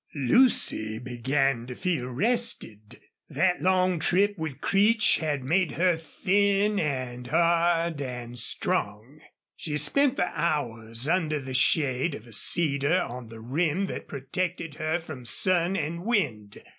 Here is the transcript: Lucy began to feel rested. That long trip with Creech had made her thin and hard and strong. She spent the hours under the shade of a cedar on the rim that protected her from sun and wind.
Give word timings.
Lucy 0.15 0.97
began 0.97 1.67
to 1.67 1.75
feel 1.75 2.07
rested. 2.07 2.99
That 3.29 3.61
long 3.61 3.99
trip 3.99 4.33
with 4.35 4.59
Creech 4.59 5.17
had 5.19 5.43
made 5.43 5.73
her 5.73 5.95
thin 5.95 6.79
and 6.79 7.27
hard 7.27 8.01
and 8.01 8.39
strong. 8.39 9.19
She 9.55 9.77
spent 9.77 10.15
the 10.15 10.25
hours 10.29 11.07
under 11.07 11.39
the 11.39 11.53
shade 11.53 12.15
of 12.15 12.25
a 12.25 12.33
cedar 12.33 12.99
on 13.03 13.27
the 13.27 13.41
rim 13.41 13.85
that 13.85 14.07
protected 14.07 14.73
her 14.81 14.97
from 14.97 15.23
sun 15.23 15.75
and 15.77 16.03
wind. 16.03 16.63